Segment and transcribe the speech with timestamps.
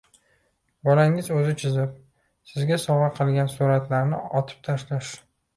[0.87, 1.93] Bolangiz o‘zi chizib,
[2.53, 5.17] sizga sovg‘a qilgan suratlarini otib tashlash!